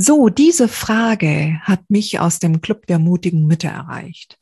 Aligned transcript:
So, 0.00 0.28
diese 0.28 0.68
Frage 0.68 1.58
hat 1.62 1.90
mich 1.90 2.20
aus 2.20 2.38
dem 2.38 2.60
Club 2.60 2.86
der 2.86 3.00
mutigen 3.00 3.48
Mütter 3.48 3.70
erreicht. 3.70 4.38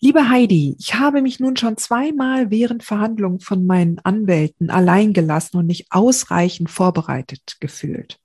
Liebe 0.00 0.28
Heidi, 0.28 0.74
ich 0.80 0.96
habe 0.96 1.22
mich 1.22 1.38
nun 1.38 1.56
schon 1.56 1.76
zweimal 1.76 2.50
während 2.50 2.82
Verhandlungen 2.82 3.38
von 3.38 3.64
meinen 3.66 4.00
Anwälten 4.00 4.68
allein 4.68 5.12
gelassen 5.12 5.58
und 5.58 5.66
nicht 5.66 5.92
ausreichend 5.92 6.72
vorbereitet 6.72 7.58
gefühlt 7.60 8.18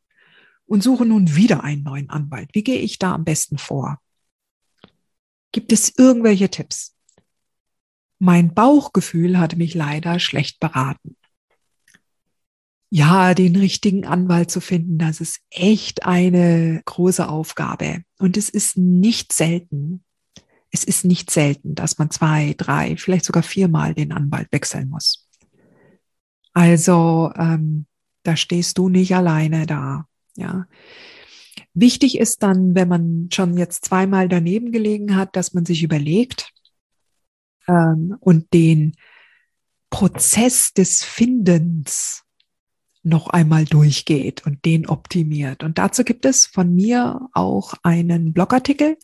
und 0.66 0.82
suche 0.82 1.06
nun 1.06 1.36
wieder 1.36 1.64
einen 1.64 1.84
neuen 1.84 2.10
Anwalt. 2.10 2.50
Wie 2.54 2.64
gehe 2.64 2.80
ich 2.80 2.98
da 2.98 3.14
am 3.14 3.24
besten 3.24 3.60
vor? 3.60 4.00
Gibt 5.52 5.72
es 5.72 5.94
irgendwelche 6.00 6.50
Tipps? 6.50 6.96
Mein 8.18 8.56
Bauchgefühl 8.56 9.38
hatte 9.38 9.56
mich 9.56 9.76
leider 9.76 10.18
schlecht 10.20 10.60
beraten. 10.60 11.16
Ja, 12.90 13.34
den 13.34 13.56
richtigen 13.58 14.06
Anwalt 14.06 14.50
zu 14.50 14.62
finden, 14.62 14.98
das 14.98 15.20
ist 15.20 15.42
echt 15.50 16.06
eine 16.06 16.82
große 16.86 17.28
Aufgabe. 17.28 18.04
Und 18.18 18.38
es 18.38 18.50
ist 18.50 18.78
nicht 18.78 19.34
selten, 19.34 20.06
es 20.72 20.84
ist 20.84 21.04
nicht 21.06 21.30
selten, 21.30 21.76
dass 21.76 21.98
man 21.98 22.12
zwei, 22.12 22.54
drei, 22.58 22.96
vielleicht 22.98 23.26
sogar 23.26 23.44
viermal 23.44 23.94
den 23.94 24.12
Anwalt 24.12 24.48
wechseln 24.52 24.90
muss. 24.90 25.28
Also 26.54 27.32
ähm, 27.36 27.86
da 28.24 28.36
stehst 28.36 28.78
du 28.78 28.90
nicht 28.90 29.16
alleine 29.16 29.66
da. 29.66 30.06
Ja. 30.36 30.66
Wichtig 31.74 32.18
ist 32.18 32.42
dann, 32.42 32.74
wenn 32.74 32.88
man 32.88 33.30
schon 33.32 33.58
jetzt 33.58 33.86
zweimal 33.86 34.28
daneben 34.30 34.72
gelegen 34.72 35.16
hat, 35.16 35.36
dass 35.36 35.54
man 35.54 35.66
sich 35.66 35.84
überlegt 35.84 36.52
ähm, 37.68 38.16
und 38.20 38.54
den 38.54 38.96
Prozess 39.90 40.74
des 40.74 41.04
Findens 41.04 42.24
noch 43.08 43.28
einmal 43.28 43.66
durchgeht 43.66 44.46
und 44.46 44.66
den 44.66 44.88
optimiert. 44.88 45.64
Und 45.64 45.78
dazu 45.78 46.04
gibt 46.04 46.26
es 46.26 46.46
von 46.46 46.74
mir 46.76 47.28
auch 47.34 47.74
einen 47.84 48.34
Blogartikel, 48.34 48.98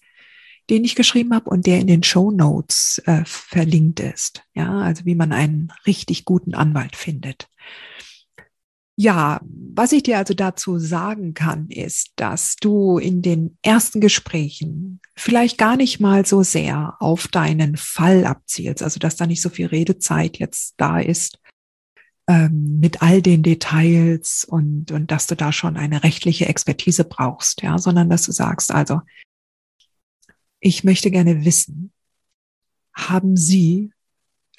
den 0.69 0.83
ich 0.83 0.95
geschrieben 0.95 1.33
habe 1.33 1.49
und 1.49 1.65
der 1.65 1.79
in 1.79 1.87
den 1.87 2.03
Show 2.03 2.31
Notes 2.31 3.01
äh, 3.05 3.23
verlinkt 3.25 3.99
ist. 3.99 4.43
Ja, 4.53 4.79
also 4.79 5.05
wie 5.05 5.15
man 5.15 5.31
einen 5.31 5.71
richtig 5.85 6.25
guten 6.25 6.53
Anwalt 6.53 6.95
findet. 6.95 7.47
Ja, 8.95 9.41
was 9.43 9.91
ich 9.91 10.03
dir 10.03 10.19
also 10.19 10.35
dazu 10.35 10.77
sagen 10.77 11.33
kann, 11.33 11.67
ist, 11.69 12.11
dass 12.15 12.57
du 12.57 12.99
in 12.99 13.23
den 13.23 13.57
ersten 13.63 13.99
Gesprächen 13.99 15.01
vielleicht 15.15 15.57
gar 15.57 15.77
nicht 15.77 15.99
mal 15.99 16.27
so 16.27 16.43
sehr 16.43 16.95
auf 16.99 17.27
deinen 17.27 17.75
Fall 17.75 18.23
abzielst, 18.25 18.83
also 18.83 18.99
dass 18.99 19.15
da 19.15 19.25
nicht 19.25 19.41
so 19.41 19.49
viel 19.49 19.65
Redezeit 19.65 20.37
jetzt 20.37 20.75
da 20.77 20.99
ist 20.99 21.39
ähm, 22.27 22.79
mit 22.79 23.01
all 23.01 23.21
den 23.21 23.43
Details 23.43 24.45
und, 24.45 24.91
und 24.91 25.11
dass 25.11 25.27
du 25.27 25.35
da 25.35 25.51
schon 25.51 25.77
eine 25.77 26.03
rechtliche 26.03 26.47
Expertise 26.47 27.03
brauchst, 27.03 27.61
ja, 27.61 27.77
sondern 27.77 28.09
dass 28.09 28.23
du 28.23 28.31
sagst, 28.31 28.71
also 28.71 29.01
ich 30.59 30.83
möchte 30.83 31.11
gerne 31.11 31.43
wissen, 31.43 31.91
haben 32.93 33.35
Sie 33.35 33.91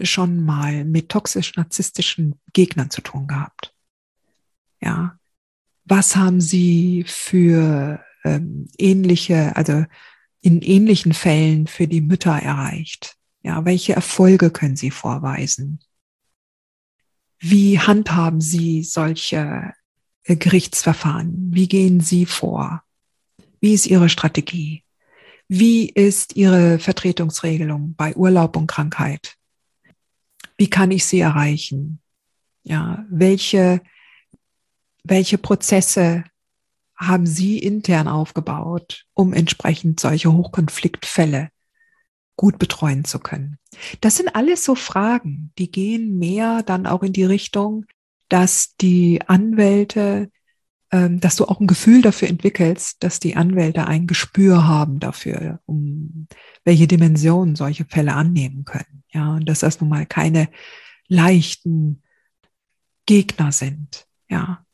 schon 0.01 0.45
mal 0.45 0.85
mit 0.85 1.09
toxisch-narzisstischen 1.09 2.39
Gegnern 2.53 2.91
zu 2.91 3.01
tun 3.01 3.27
gehabt? 3.27 3.75
Ja. 4.81 5.19
Was 5.85 6.17
haben 6.17 6.41
Sie 6.41 7.05
für 7.07 8.05
ähm, 8.25 8.69
ähnliche, 8.79 9.55
also 9.57 9.85
in 10.41 10.61
ähnlichen 10.63 11.13
Fällen 11.13 11.67
für 11.67 11.87
die 11.87 12.01
Mütter 12.01 12.33
erreicht? 12.33 13.17
Ja, 13.43 13.65
welche 13.65 13.95
Erfolge 13.95 14.51
können 14.51 14.77
Sie 14.77 14.91
vorweisen? 14.91 15.81
Wie 17.47 17.79
handhaben 17.79 18.41
Sie 18.41 18.83
solche 18.83 19.75
äh, 20.23 20.35
Gerichtsverfahren? 20.35 21.51
Wie 21.53 21.69
gehen 21.69 22.01
Sie 22.01 22.25
vor? 22.25 22.83
Wie 23.61 23.75
ist 23.75 23.87
Ihre 23.87 24.09
Strategie? 24.09 24.83
Wie 25.47 25.91
ist 25.91 26.37
Ihre 26.37 26.79
Vertretungsregelung 26.79 27.97
bei 27.97 28.17
Urlaub 28.17 28.57
und 28.57 28.67
Krankheit? 28.67 29.37
Wie 30.57 30.71
kann 30.71 30.91
ich 30.91 31.05
sie 31.05 31.21
erreichen? 31.21 32.01
Ja, 32.63 33.05
welche, 33.11 33.83
welche 35.03 35.37
Prozesse 35.37 36.25
haben 36.97 37.27
Sie 37.27 37.59
intern 37.59 38.09
aufgebaut, 38.09 39.05
um 39.13 39.35
entsprechend 39.35 40.01
solche 40.01 40.33
Hochkonfliktfälle 40.33 41.51
gut 42.37 42.59
betreuen 42.59 43.05
zu 43.05 43.19
können? 43.19 43.59
Das 44.01 44.17
sind 44.17 44.35
alles 44.35 44.65
so 44.65 44.75
Fragen, 44.75 45.53
die 45.59 45.71
gehen 45.71 46.19
mehr 46.19 46.63
dann 46.63 46.87
auch 46.87 47.03
in 47.03 47.13
die 47.13 47.25
Richtung, 47.25 47.87
dass 48.29 48.77
die 48.81 49.21
Anwälte 49.27 50.31
ähm, 50.95 51.19
dass 51.19 51.35
du 51.35 51.47
auch 51.47 51.59
ein 51.59 51.67
Gefühl 51.67 52.03
dafür 52.03 52.29
entwickelst, 52.29 53.03
dass 53.03 53.19
die 53.19 53.35
Anwälte 53.35 53.89
ein 53.89 54.07
Gespür 54.07 54.69
haben 54.69 55.01
dafür, 55.01 55.59
um 55.67 56.29
welche 56.63 56.87
Dimensionen 56.87 57.57
solche 57.57 57.85
Fälle 57.85 58.13
annehmen 58.13 58.65
können. 58.65 59.03
Ja, 59.13 59.35
und 59.35 59.49
dass 59.49 59.59
das 59.59 59.81
nun 59.81 59.91
mal 59.91 60.07
keine 60.07 60.49
leichten 61.09 62.01
Gegner 63.07 63.51
sind. 63.51 64.07
Ja. 64.29 64.65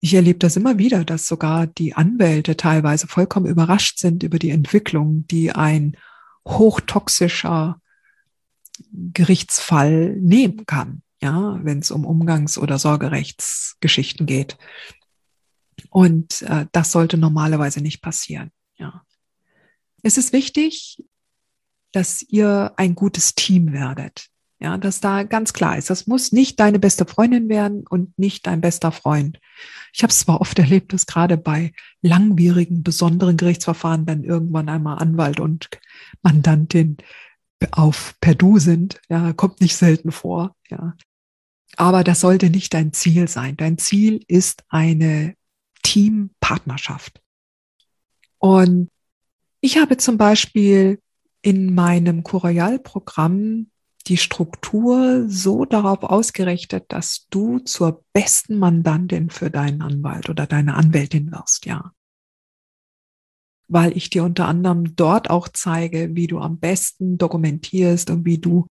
Ich 0.00 0.12
erlebe 0.12 0.40
das 0.40 0.56
immer 0.56 0.76
wieder, 0.76 1.06
dass 1.06 1.26
sogar 1.26 1.68
die 1.68 1.94
Anwälte 1.94 2.58
teilweise 2.58 3.06
vollkommen 3.06 3.46
überrascht 3.46 3.98
sind 3.98 4.24
über 4.24 4.38
die 4.38 4.50
Entwicklung, 4.50 5.26
die 5.28 5.52
ein 5.52 5.96
hochtoxischer 6.46 7.80
Gerichtsfall 8.92 10.16
nehmen 10.16 10.66
kann, 10.66 11.02
ja, 11.22 11.58
wenn 11.62 11.78
es 11.78 11.90
um 11.90 12.04
Umgangs- 12.04 12.58
oder 12.58 12.78
Sorgerechtsgeschichten 12.78 14.26
geht. 14.26 14.56
Und 15.90 16.42
äh, 16.42 16.66
das 16.72 16.92
sollte 16.92 17.16
normalerweise 17.16 17.80
nicht 17.80 18.00
passieren. 18.02 18.50
Ja. 18.76 19.04
Es 20.02 20.18
ist 20.18 20.32
wichtig, 20.32 21.02
dass 21.92 22.22
ihr 22.22 22.72
ein 22.76 22.94
gutes 22.94 23.34
Team 23.34 23.72
werdet. 23.72 24.28
Ja, 24.60 24.78
dass 24.78 25.00
da 25.00 25.24
ganz 25.24 25.52
klar 25.52 25.76
ist, 25.76 25.90
das 25.90 26.06
muss 26.06 26.32
nicht 26.32 26.60
deine 26.60 26.78
beste 26.78 27.04
Freundin 27.04 27.48
werden 27.48 27.84
und 27.88 28.18
nicht 28.18 28.46
dein 28.46 28.60
bester 28.60 28.92
Freund. 28.92 29.40
Ich 29.92 30.02
habe 30.02 30.10
es 30.10 30.20
zwar 30.20 30.40
oft 30.40 30.58
erlebt, 30.60 30.92
dass 30.92 31.06
gerade 31.06 31.36
bei 31.36 31.72
langwierigen, 32.02 32.82
besonderen 32.82 33.36
Gerichtsverfahren 33.36 34.06
dann 34.06 34.24
irgendwann 34.24 34.68
einmal 34.68 34.98
Anwalt 34.98 35.40
und 35.40 35.68
Mandantin 36.22 36.96
auf 37.72 38.14
per 38.20 38.34
Du 38.34 38.58
sind. 38.58 39.00
Ja, 39.08 39.32
kommt 39.32 39.60
nicht 39.60 39.76
selten 39.76 40.12
vor. 40.12 40.54
Ja, 40.68 40.94
aber 41.76 42.04
das 42.04 42.20
sollte 42.20 42.50
nicht 42.50 42.74
dein 42.74 42.92
Ziel 42.92 43.28
sein. 43.28 43.56
Dein 43.56 43.78
Ziel 43.78 44.20
ist 44.28 44.64
eine 44.68 45.34
Teampartnerschaft. 45.82 47.20
Und 48.38 48.90
ich 49.60 49.78
habe 49.78 49.96
zum 49.96 50.18
Beispiel 50.18 51.00
in 51.42 51.74
meinem 51.74 52.22
Coroyal-Programm 52.22 53.70
die 54.06 54.16
Struktur 54.16 55.24
so 55.28 55.64
darauf 55.64 56.02
ausgerichtet, 56.02 56.84
dass 56.88 57.26
du 57.30 57.58
zur 57.60 58.04
besten 58.12 58.58
Mandantin 58.58 59.30
für 59.30 59.50
deinen 59.50 59.82
Anwalt 59.82 60.28
oder 60.28 60.46
deine 60.46 60.74
Anwältin 60.74 61.32
wirst, 61.32 61.66
ja. 61.66 61.92
Weil 63.66 63.96
ich 63.96 64.10
dir 64.10 64.24
unter 64.24 64.46
anderem 64.46 64.94
dort 64.94 65.30
auch 65.30 65.48
zeige, 65.48 66.14
wie 66.14 66.26
du 66.26 66.38
am 66.38 66.58
besten 66.58 67.16
dokumentierst 67.16 68.10
und 68.10 68.26
wie 68.26 68.38
du 68.38 68.66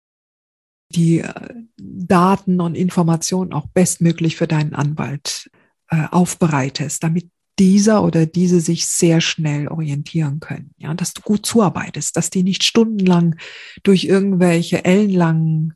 die 0.91 1.21
äh, 1.21 1.55
Daten 1.79 2.61
und 2.61 2.75
Informationen 2.75 3.55
auch 3.55 3.67
bestmöglich 3.69 4.37
für 4.37 4.47
deinen 4.47 4.75
Anwalt 4.75 5.51
äh, 5.89 6.07
aufbereitest, 6.11 7.03
damit 7.03 7.31
dieser 7.59 8.03
oder 8.03 8.27
diese 8.27 8.61
sich 8.61 8.87
sehr 8.87 9.21
schnell 9.21 9.69
orientieren 9.69 10.41
können. 10.41 10.75
Ja, 10.79 10.95
dass 10.95 11.13
du 11.13 11.23
gut 11.23 11.45
zuarbeitest, 11.47 12.17
dass 12.17 12.31
die 12.31 12.43
nicht 12.43 12.65
stundenlang 12.65 13.37
durch 13.83 14.05
irgendwelche 14.05 14.85
ellenlangen 14.85 15.75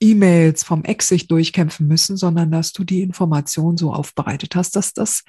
E-Mails 0.00 0.64
vom 0.64 0.84
Ex 0.84 1.08
sich 1.08 1.28
durchkämpfen 1.28 1.86
müssen, 1.86 2.16
sondern 2.16 2.50
dass 2.50 2.72
du 2.72 2.84
die 2.84 3.02
Information 3.02 3.76
so 3.76 3.92
aufbereitet 3.92 4.56
hast, 4.56 4.76
dass 4.76 4.92
das 4.92 5.24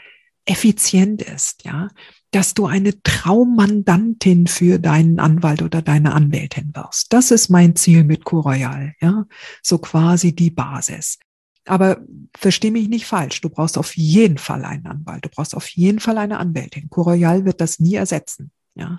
effizient 0.45 1.21
ist, 1.21 1.65
ja. 1.65 1.89
dass 2.31 2.53
du 2.53 2.65
eine 2.67 3.01
Traummandantin 3.01 4.47
für 4.47 4.79
deinen 4.79 5.19
Anwalt 5.19 5.61
oder 5.61 5.81
deine 5.81 6.13
Anwältin 6.13 6.71
wirst. 6.75 7.11
Das 7.13 7.31
ist 7.31 7.49
mein 7.49 7.75
Ziel 7.75 8.03
mit 8.03 8.31
Royal, 8.31 8.93
ja. 9.01 9.25
So 9.63 9.79
quasi 9.79 10.35
die 10.35 10.51
Basis. 10.51 11.17
Aber 11.65 12.01
versteh 12.37 12.71
mich 12.71 12.89
nicht 12.89 13.05
falsch. 13.05 13.41
Du 13.41 13.49
brauchst 13.49 13.77
auf 13.77 13.97
jeden 13.97 14.37
Fall 14.37 14.63
einen 14.65 14.85
Anwalt. 14.85 15.25
Du 15.25 15.29
brauchst 15.29 15.55
auf 15.55 15.67
jeden 15.69 15.99
Fall 15.99 16.17
eine 16.17 16.37
Anwältin. 16.37 16.89
Royal 16.95 17.45
wird 17.45 17.59
das 17.61 17.79
nie 17.79 17.95
ersetzen, 17.95 18.51
ja. 18.75 18.97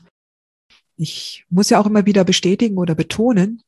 Ich 0.96 1.44
muss 1.50 1.70
ja 1.70 1.78
auch 1.78 1.86
immer 1.86 2.06
wieder 2.06 2.24
bestätigen 2.24 2.78
oder 2.78 2.94
betonen, 2.94 3.62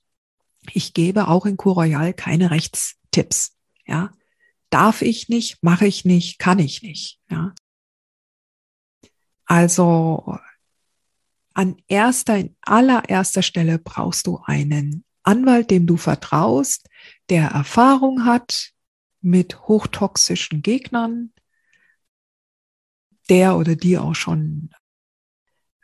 ich 0.73 0.95
gebe 0.95 1.29
auch 1.29 1.47
in 1.47 1.56
Royal 1.56 2.12
keine 2.15 2.50
Rechtstipps, 2.50 3.55
ja. 3.87 4.12
Darf 4.71 5.03
ich 5.03 5.29
nicht, 5.29 5.62
mache 5.62 5.87
ich 5.87 6.05
nicht, 6.05 6.39
kann 6.39 6.59
ich 6.59 6.83
nicht, 6.83 7.21
ja. 7.31 7.55
Also 9.45 10.39
an 11.55 11.77
erster, 11.89 12.37
in 12.39 12.56
allererster 12.61 13.43
Stelle 13.43 13.79
brauchst 13.79 14.27
du 14.27 14.41
einen 14.45 15.05
Anwalt, 15.23 15.71
dem 15.71 15.87
du 15.87 15.97
vertraust, 15.97 16.89
der 17.31 17.49
Erfahrung 17.49 18.25
hat 18.25 18.73
mit 19.20 19.61
hochtoxischen 19.62 20.62
Gegnern, 20.62 21.32
der 23.29 23.56
oder 23.56 23.76
die 23.76 23.99
auch 23.99 24.15
schon 24.15 24.70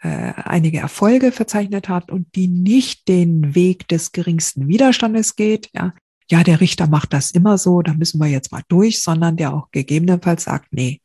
äh, 0.00 0.32
einige 0.36 0.78
Erfolge 0.78 1.32
verzeichnet 1.32 1.88
hat 1.88 2.10
und 2.10 2.34
die 2.34 2.48
nicht 2.48 3.08
den 3.08 3.54
Weg 3.54 3.88
des 3.88 4.12
geringsten 4.12 4.68
Widerstandes 4.68 5.36
geht. 5.36 5.70
Ja, 5.74 5.94
ja, 6.30 6.42
der 6.42 6.60
Richter 6.60 6.86
macht 6.86 7.12
das 7.12 7.30
immer 7.30 7.58
so, 7.58 7.82
da 7.82 7.94
müssen 7.94 8.20
wir 8.20 8.28
jetzt 8.28 8.52
mal 8.52 8.62
durch, 8.68 9.02
sondern 9.02 9.36
der 9.36 9.52
auch 9.52 9.70
gegebenenfalls 9.70 10.44
sagt, 10.44 10.72
nee, 10.72 11.00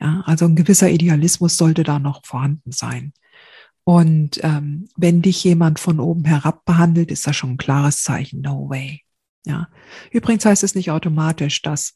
ja, 0.00 0.22
also 0.26 0.46
ein 0.46 0.56
gewisser 0.56 0.90
Idealismus 0.90 1.56
sollte 1.56 1.82
da 1.82 1.98
noch 1.98 2.24
vorhanden 2.24 2.72
sein. 2.72 3.12
Und 3.84 4.42
ähm, 4.44 4.88
wenn 4.96 5.22
dich 5.22 5.42
jemand 5.44 5.78
von 5.78 6.00
oben 6.00 6.24
herab 6.24 6.64
behandelt, 6.64 7.10
ist 7.10 7.26
das 7.26 7.36
schon 7.36 7.50
ein 7.50 7.58
klares 7.58 8.02
Zeichen, 8.02 8.40
no 8.40 8.68
way. 8.68 9.02
Ja. 9.46 9.68
Übrigens 10.10 10.44
heißt 10.44 10.62
es 10.62 10.74
nicht 10.74 10.90
automatisch, 10.90 11.62
dass 11.62 11.94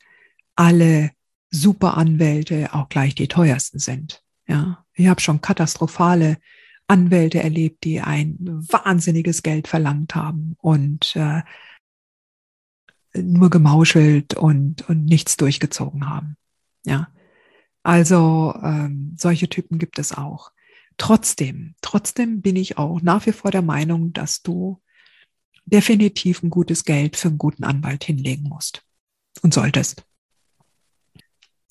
alle 0.55 1.11
Superanwälte 1.51 2.75
auch 2.75 2.89
gleich 2.89 3.15
die 3.15 3.29
teuersten 3.29 3.79
sind. 3.79 4.23
Ja, 4.47 4.85
ich 4.95 5.07
habe 5.07 5.21
schon 5.21 5.41
katastrophale 5.41 6.39
Anwälte 6.87 7.43
erlebt, 7.43 7.85
die 7.85 8.01
ein 8.01 8.37
wahnsinniges 8.41 9.43
Geld 9.43 9.69
verlangt 9.69 10.15
haben 10.15 10.57
und 10.59 11.17
äh, 11.17 11.43
nur 13.15 13.51
gemauschelt 13.51 14.35
und, 14.35 14.89
und 14.89 15.05
nichts 15.05 15.37
durchgezogen 15.37 16.09
haben. 16.09 16.37
Ja, 16.85 17.09
also 17.83 18.55
ähm, 18.63 19.15
solche 19.17 19.49
Typen 19.49 19.79
gibt 19.79 19.99
es 19.99 20.13
auch. 20.13 20.53
Trotzdem, 20.97 21.75
trotzdem 21.81 22.43
bin 22.43 22.57
ich 22.57 22.79
auch 22.79 23.01
nach 23.01 23.27
wie 23.27 23.33
vor 23.33 23.51
der 23.51 23.63
Meinung, 23.63 24.13
dass 24.13 24.43
du 24.43 24.81
definitiv 25.67 26.43
ein 26.43 26.51
gutes 26.51 26.85
Geld 26.85 27.17
für 27.17 27.29
einen 27.29 27.39
guten 27.39 27.65
Anwalt 27.65 28.05
hinlegen 28.05 28.49
musst 28.49 28.83
und 29.43 29.55
solltest. 29.55 30.05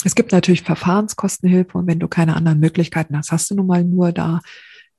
Es 0.04 0.16
gibt 0.16 0.32
natürlich 0.32 0.64
Verfahrenskostenhilfe 0.64 1.78
und 1.78 1.88
wenn 1.88 2.00
du 2.00 2.08
keine 2.08 2.36
anderen 2.36 2.60
Möglichkeiten 2.60 3.18
hast, 3.18 3.32
hast 3.32 3.50
du 3.50 3.56
nun 3.56 3.68
mal 3.68 3.84
nur 3.84 4.12
da 4.12 4.42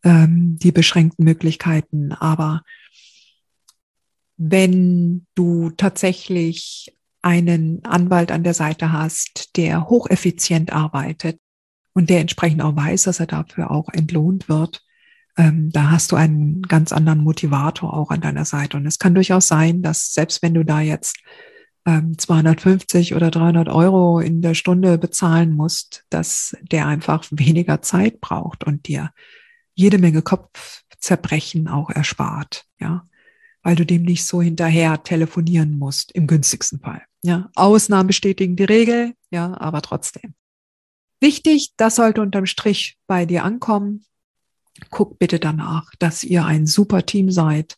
ähm, 0.02 0.58
die 0.58 0.72
beschränkten 0.72 1.24
Möglichkeiten. 1.24 2.12
Aber 2.12 2.62
wenn 4.36 5.26
du 5.34 5.70
tatsächlich 5.70 6.96
einen 7.22 7.84
Anwalt 7.84 8.32
an 8.32 8.44
der 8.44 8.54
Seite 8.54 8.92
hast, 8.92 9.56
der 9.56 9.88
hocheffizient 9.88 10.72
arbeitet 10.72 11.38
und 11.92 12.10
der 12.10 12.20
entsprechend 12.20 12.62
auch 12.62 12.76
weiß, 12.76 13.04
dass 13.04 13.20
er 13.20 13.26
dafür 13.26 13.70
auch 13.70 13.88
entlohnt 13.90 14.48
wird, 14.48 14.84
ähm, 15.36 15.70
da 15.72 15.90
hast 15.90 16.12
du 16.12 16.16
einen 16.16 16.62
ganz 16.62 16.92
anderen 16.92 17.20
Motivator 17.20 17.94
auch 17.94 18.10
an 18.10 18.20
deiner 18.20 18.44
Seite. 18.44 18.76
Und 18.76 18.86
es 18.86 18.98
kann 18.98 19.14
durchaus 19.14 19.48
sein, 19.48 19.82
dass 19.82 20.12
selbst 20.12 20.42
wenn 20.42 20.54
du 20.54 20.64
da 20.64 20.80
jetzt 20.80 21.18
ähm, 21.86 22.16
250 22.16 23.14
oder 23.14 23.30
300 23.30 23.68
Euro 23.68 24.20
in 24.20 24.42
der 24.42 24.54
Stunde 24.54 24.98
bezahlen 24.98 25.52
musst, 25.52 26.04
dass 26.10 26.56
der 26.62 26.86
einfach 26.86 27.26
weniger 27.30 27.82
Zeit 27.82 28.20
braucht 28.20 28.64
und 28.64 28.86
dir 28.86 29.10
jede 29.74 29.98
Menge 29.98 30.22
Kopfzerbrechen 30.22 31.68
auch 31.68 31.90
erspart, 31.90 32.64
ja, 32.78 33.08
weil 33.62 33.76
du 33.76 33.84
dem 33.84 34.02
nicht 34.02 34.24
so 34.24 34.40
hinterher 34.40 35.02
telefonieren 35.02 35.78
musst, 35.78 36.12
im 36.12 36.26
günstigsten 36.26 36.80
Fall. 36.80 37.02
Ja, 37.22 37.50
Ausnahmen 37.56 38.06
bestätigen 38.06 38.54
die 38.54 38.64
Regel, 38.64 39.14
ja, 39.30 39.58
aber 39.58 39.82
trotzdem. 39.82 40.34
Wichtig, 41.20 41.72
das 41.76 41.96
sollte 41.96 42.20
unterm 42.20 42.46
Strich 42.46 42.98
bei 43.06 43.24
dir 43.26 43.44
ankommen. 43.44 44.04
Guck 44.90 45.18
bitte 45.18 45.38
danach, 45.38 45.90
dass 45.98 46.24
ihr 46.24 46.44
ein 46.44 46.66
super 46.66 47.06
Team 47.06 47.30
seid, 47.30 47.76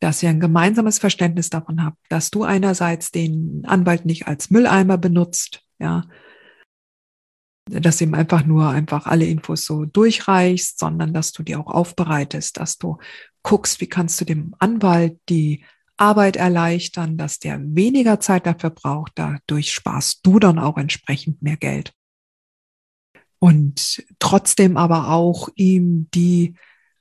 dass 0.00 0.22
ihr 0.22 0.28
ein 0.28 0.40
gemeinsames 0.40 0.98
Verständnis 0.98 1.50
davon 1.50 1.84
habt, 1.84 1.98
dass 2.08 2.30
du 2.30 2.44
einerseits 2.44 3.10
den 3.10 3.62
Anwalt 3.66 4.04
nicht 4.04 4.26
als 4.26 4.50
Mülleimer 4.50 4.98
benutzt, 4.98 5.62
ja, 5.78 6.04
dass 7.66 8.00
ihm 8.00 8.14
einfach 8.14 8.44
nur 8.44 8.68
einfach 8.68 9.06
alle 9.06 9.24
Infos 9.24 9.64
so 9.64 9.86
durchreichst, 9.86 10.78
sondern 10.78 11.14
dass 11.14 11.32
du 11.32 11.42
die 11.42 11.56
auch 11.56 11.68
aufbereitest, 11.68 12.58
dass 12.58 12.76
du 12.76 12.98
guckst, 13.42 13.80
wie 13.80 13.86
kannst 13.86 14.20
du 14.20 14.24
dem 14.24 14.54
Anwalt 14.58 15.18
die 15.28 15.64
Arbeit 15.96 16.36
erleichtern, 16.36 17.16
dass 17.16 17.38
der 17.38 17.60
weniger 17.62 18.20
Zeit 18.20 18.46
dafür 18.46 18.70
braucht. 18.70 19.12
Dadurch 19.14 19.72
sparst 19.72 20.26
du 20.26 20.38
dann 20.38 20.58
auch 20.58 20.76
entsprechend 20.76 21.40
mehr 21.40 21.56
Geld. 21.56 21.92
Und 23.44 24.02
trotzdem 24.20 24.78
aber 24.78 25.10
auch 25.10 25.50
ihm 25.54 26.08
die 26.14 26.54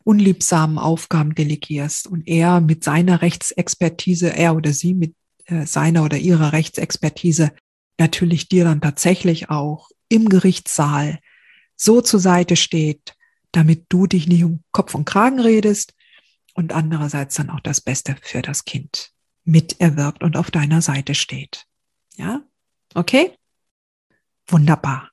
unliebsamen 0.03 0.77
Aufgaben 0.77 1.35
delegierst 1.35 2.05
und 2.05 2.27
er 2.27 2.59
mit 2.59 2.83
seiner 2.83 3.21
Rechtsexpertise, 3.21 4.35
er 4.35 4.53
oder 4.53 4.73
sie 4.73 4.93
mit 4.93 5.15
äh, 5.45 5.65
seiner 5.65 6.03
oder 6.03 6.17
ihrer 6.17 6.51
Rechtsexpertise 6.51 7.53
natürlich 7.97 8.49
dir 8.49 8.65
dann 8.65 8.81
tatsächlich 8.81 9.49
auch 9.49 9.89
im 10.09 10.27
Gerichtssaal 10.27 11.19
so 11.77 12.01
zur 12.01 12.19
Seite 12.19 12.57
steht, 12.57 13.15
damit 13.53 13.85
du 13.87 14.05
dich 14.05 14.27
nicht 14.27 14.43
um 14.43 14.65
Kopf 14.73 14.95
und 14.95 15.05
Kragen 15.05 15.39
redest, 15.39 15.93
und 16.55 16.73
andererseits 16.73 17.35
dann 17.35 17.49
auch 17.51 17.61
das 17.61 17.79
Beste 17.79 18.17
für 18.21 18.41
das 18.41 18.65
Kind 18.65 19.11
mit 19.45 19.79
erwirbt 19.79 20.23
und 20.25 20.35
auf 20.35 20.51
deiner 20.51 20.81
Seite 20.81 21.15
steht. 21.15 21.67
Ja? 22.17 22.41
Okay? 22.95 23.31
Wunderbar. 24.47 25.12